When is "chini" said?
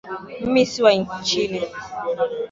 1.27-1.61